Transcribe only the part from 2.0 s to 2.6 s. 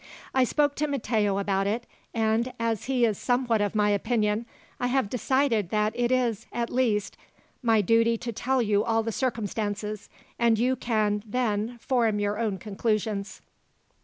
and,